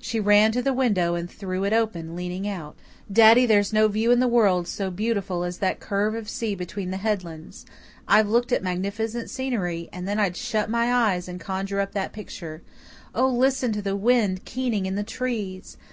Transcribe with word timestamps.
She 0.00 0.18
ran 0.18 0.50
to 0.50 0.62
the 0.62 0.72
window 0.72 1.14
and 1.14 1.30
threw 1.30 1.62
it 1.62 1.72
open, 1.72 2.16
leaning 2.16 2.48
out. 2.48 2.76
"Daddy, 3.12 3.46
there's 3.46 3.72
no 3.72 3.86
view 3.86 4.10
in 4.10 4.18
the 4.18 4.26
world 4.26 4.66
so 4.66 4.90
beautiful 4.90 5.44
as 5.44 5.58
that 5.58 5.78
curve 5.78 6.16
of 6.16 6.28
sea 6.28 6.56
between 6.56 6.90
the 6.90 6.96
headlands. 6.96 7.64
I've 8.08 8.26
looked 8.26 8.50
at 8.50 8.64
magnificent 8.64 9.30
scenery 9.30 9.88
and 9.92 10.08
then 10.08 10.18
I'd 10.18 10.36
shut 10.36 10.68
my 10.70 10.92
eyes 10.92 11.28
and 11.28 11.38
conjure 11.40 11.78
up 11.78 11.92
that 11.92 12.12
picture. 12.12 12.62
Oh, 13.14 13.28
listen 13.28 13.70
to 13.74 13.80
the 13.80 13.94
wind 13.94 14.44
keening 14.44 14.86
in 14.86 14.96
the 14.96 15.04
trees! 15.04 15.76